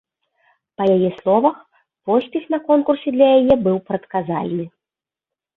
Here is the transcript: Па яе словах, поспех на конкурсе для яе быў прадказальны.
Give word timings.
Па 0.79 0.83
яе 0.95 1.09
словах, 1.19 1.59
поспех 2.11 2.43
на 2.53 2.59
конкурсе 2.71 3.07
для 3.19 3.29
яе 3.37 3.55
быў 3.67 3.77
прадказальны. 3.91 4.65